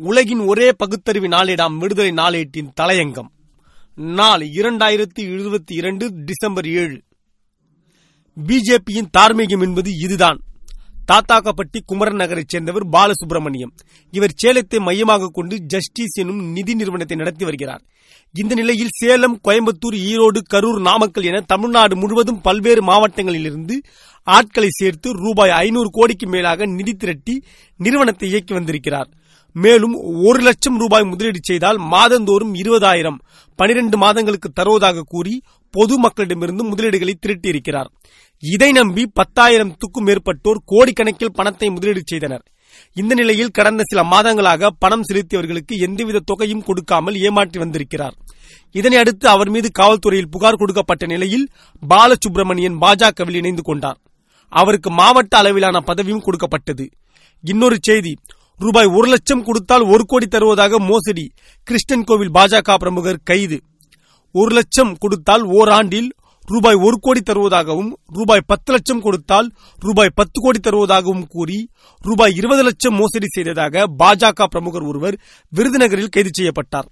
[0.00, 3.28] உலகின் ஒரே பகுத்தறிவு நாளேடாம் விடுதலை நாளேட்டின் தலையங்கம்.
[3.94, 7.02] நாள் இரண்டாயிரத்தி இருபத்தி இரண்டு டிசம்பர் ஏழு.
[8.46, 10.40] பிஜேபியின் தார்மீகம் என்பது இதுதான்.
[11.12, 13.72] தாத்தாக்கப்பட்டி குமரன் நகரைச் சேர்ந்தவர் பாலசுப்ரமணியம்.
[14.10, 17.82] இவர் சேலத்தை மையமாக கொண்டு ஜஸ்டிஸ் எனும் நிதி நிறுவனத்தை நடத்தி வருகிறார்.
[18.32, 23.82] இந்த நிலையில் சேலம் கோயம்புத்தூர் ஈரோடு கரூர் நாமக்கல் என தமிழ்நாடு முழுவதும் பல்வேறு மாவட்டங்களிலிருந்து
[24.22, 27.42] ஆட்களை சேர்த்து ரூபாய் ஐநூறு கோடிக்கு மேலாக நிதி திரட்டி
[27.76, 29.08] நிறுவனத்தை இயக்கி வந்திருக்கிறார்.
[29.64, 29.94] மேலும்
[30.28, 33.18] ஒரு லட்சம் ரூபாய் முதலீடு செய்தால் மாதந்தோறும் இருபதாயிரம்.
[33.58, 35.34] பனிரெண்டு மாதங்களுக்கு தருவதாக கூறி
[35.74, 37.88] பொதுமக்களிடமிருந்து முதலீடுகளை திரட்டியிருக்கிறார்.
[38.42, 42.44] இதை நம்பி பத்தாயிரத்துக்கும் மேற்பட்டோர் கோடிக்கணக்கில் பணத்தை முதலீடு செய்தனர்.
[43.00, 48.14] இந்த நிலையில் கடந்த சில மாதங்களாக பணம் செலுத்தியவர்களுக்கு எந்தவித தொகையும் கொடுக்காமல் ஏமாற்றி வந்திருக்கிறார்.
[48.74, 51.46] இதனை அடுத்து அவர் மீது காவல்துறையில் புகார் கொடுக்கப்பட்ட நிலையில்
[51.82, 53.98] பாலசுப்ரமணியன் பாஜகவில் இணைந்து கொண்டார்.
[54.52, 56.84] அவருக்கு மாவட்ட அளவிலான பதவியும் கொடுக்கப்பட்டது.
[57.44, 58.12] இன்னொரு செய்தி
[58.58, 61.32] ரூபாய் ஒரு லட்சம் கொடுத்தால் ஒரு கோடி தருவதாக மோசடி.
[61.62, 63.58] கிருஷ்ணன் கோவில் பாஜக பிரமுகர் கைது.
[64.32, 66.08] ஒரு லட்சம் கொடுத்தால் ஓராண்டில்
[66.46, 71.68] ரூபாய் ஒரு கோடி தருவதாகவும் ரூபாய் பத்து லட்சம் கொடுத்தால் ரூபாய் பத்து கோடி தருவதாகவும் கூறி
[72.02, 75.18] ரூபாய் இருபது லட்சம் மோசடி செய்ததாக பாஜக பிரமுகர் ஒருவர்
[75.56, 76.88] விருதுநகரில் கைது செய்யப்பட்டார்.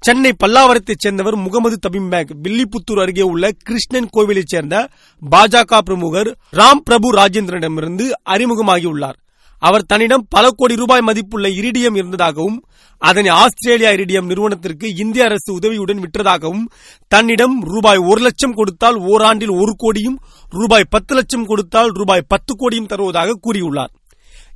[0.00, 4.88] சென்னை பல்லாவரத்தைச் சேர்ந்தவர் முகமது தபிம் பேக் வில்லிபுத்தூர் அருகே உள்ள கிருஷ்ணன் கோவிலைச் சேர்ந்த
[5.30, 9.18] பாஜக பிரமுகர் ராம் பிரபு ராஜேந்திரனிடமிருந்து அறிமுகமாகியுள்ளார்.
[9.66, 12.58] அவர் தன்னிடம் பல கோடி ரூபாய் மதிப்புள்ள இரிடியம் இருந்ததாகவும்
[13.02, 16.64] அதனை ஆஸ்திரேலியா இரிடியம் நிறுவனத்திற்கு இந்திய அரசு உதவியுடன் விற்றதாகவும்
[17.12, 20.18] தன்னிடம் ரூபாய் ஒரு லட்சம் கொடுத்தால் ஓராண்டில் ஒரு கோடியும்
[20.50, 23.92] ரூபாய் பத்து லட்சம் கொடுத்தால் ரூபாய் பத்து கோடியும் தருவதாக கூறியுள்ளார்.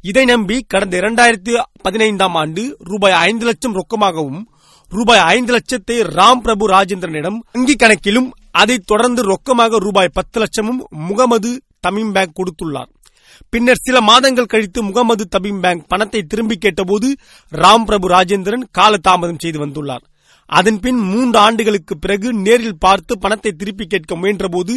[0.03, 4.42] இதை நம்பி கடந்த இரண்டாயிரத்தி பதினைந்தாம் ஆண்டு ரூபாய் ஐந்து லட்சம் ரொக்கமாகவும்
[4.92, 11.51] ரூபாய் ஐந்து லட்சத்தை ராம் பிரபு ராஜேந்திரனிடம் வங்கி கணக்கிலும் அதைத் தொடர்ந்து ரொக்கமாக ரூபாய் பத்து லட்சமும் முகமது
[11.81, 12.91] தமிம் பேங்க் கொடுத்துள்ளார்.
[13.52, 17.08] பின்னர் சில மாதங்கள் கழித்து முகமது தபீம் பேங்க் பணத்தை திரும்பி கேட்டபோது
[17.52, 20.04] ராம் பிரபு ராஜேந்திரன் காலதாமதம் செய்து வந்துள்ளார்.
[20.50, 24.74] அதன்பின் மூன்று ஆண்டுகளுக்கு பிறகு நேரில் பார்த்து பணத்தை திருப்பி கேட்க முயன்றபோது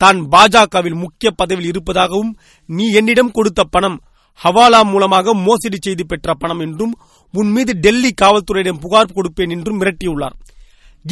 [0.00, 2.32] தான் பாஜகவில் முக்கிய பதவியில் இருப்பதாகவும்
[2.68, 3.96] நீ என்னிடம் கொடுத்த பணம்
[4.40, 6.94] ஹவாலா மூலமாக மோசடி செய்து பெற்ற பணம் என்றும்
[7.34, 10.36] உன் மீது டெல்லி காவல்துறையிடம் புகார் கொடுப்பேன் என்றும் மிரட்டியுள்ளார்.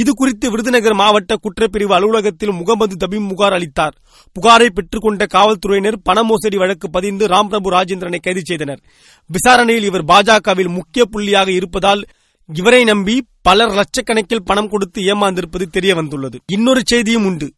[0.01, 3.95] இது குறித்து விருதுநகர் மாவட்ட குற்றப்பிரிவு அலுவலகத்தில் முகமது தபீம் புகார் அளித்தார்.
[4.37, 8.81] புகாரை பெற்றுக்கொண்ட காவல்துறையினர் பண மோசடி வழக்கு பதிந்து ராம்பிரபு ராஜேந்திரனை கைது செய்தனர்.
[9.31, 12.03] விசாரணையில் இவர் பாஜகவில் முக்கிய புள்ளியாக இருப்பதால்
[12.49, 17.49] இவரை நம்பி பலர் லட்சக்கணக்கில் பணம் கொடுத்து ஏமாந்திருப்பது தெரிய வந்துள்ளது இன்னொரு செய்தியும் உண்டு.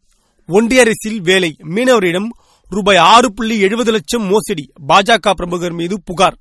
[0.49, 2.29] ஒன்றிய அரசில் வேலை மீனவரிடம்
[2.71, 6.37] ரூபாய் ஆறு புள்ளி எழுபது லட்சம் மோசடி பாஜக பிரமுகர் மீது புகார்.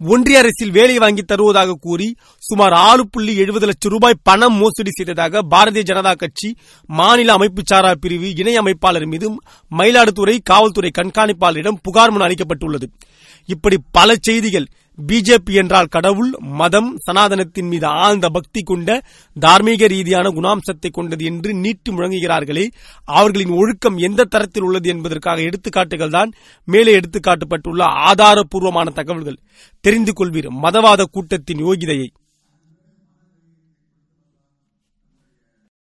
[0.00, 2.06] ஒன்றிய அரசில் வேலை வாங்கி தருவதாக கூறி
[2.38, 6.48] சுமார் ஆறு புள்ளி எழுபது லட்சம் ரூபாய் பணம் மோசடி செய்ததாக பாரதிய ஜனதா கட்சி
[6.86, 9.30] மாநில அமைப்பு சாரா பிரிவு இணை அமைப்பாளர் மீது
[9.78, 12.86] மயிலாடுதுறை காவல்துறை கண்காணிப்பாளரிடம் புகார் மனு அளிக்கப்பட்டுள்ளது.
[13.46, 14.66] இப்படி பல செய்திகள்
[14.98, 18.90] பிஜேபி என்றால் கடவுள் மதம் சனாதனத்தின் மீது ஆழ்ந்த பக்தி கொண்ட
[19.36, 22.64] தார்மீக ரீதியான குணாம்சத்தை கொண்டது என்று நீட்டி முழங்குகிறார்களே
[23.08, 26.32] அவர்களின் ஒழுக்கம் எந்த தரத்தில் உள்ளது என்பதற்காக எடுத்துக்காட்டுகள் தான்
[26.68, 29.38] மேலே எடுத்துக்காட்டப்பட்டுள்ள ஆதாரப்பூர்வமான தகவல்கள்.
[29.84, 32.08] தெரிந்து கொள்வீர் மதவாத கூட்டத்தின் யோகிதையை.